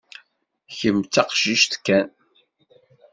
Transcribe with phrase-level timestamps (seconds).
[0.77, 2.07] Kemm d taqcict kan.